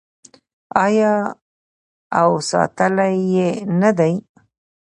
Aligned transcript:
آیا 0.83 1.13
او 2.19 2.29
ساتلی 2.49 3.13
یې 3.33 3.49
نه 3.81 3.89
دی؟ 3.97 4.13